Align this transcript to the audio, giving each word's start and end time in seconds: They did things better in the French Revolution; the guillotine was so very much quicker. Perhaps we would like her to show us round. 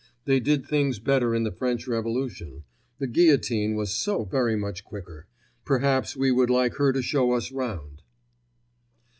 They 0.25 0.39
did 0.39 0.65
things 0.65 0.97
better 0.97 1.35
in 1.35 1.43
the 1.43 1.51
French 1.51 1.87
Revolution; 1.87 2.63
the 2.97 3.05
guillotine 3.05 3.75
was 3.75 3.93
so 3.93 4.25
very 4.25 4.55
much 4.55 4.83
quicker. 4.83 5.27
Perhaps 5.63 6.17
we 6.17 6.31
would 6.31 6.49
like 6.49 6.73
her 6.77 6.91
to 6.91 7.03
show 7.03 7.33
us 7.33 7.51
round. 7.51 8.01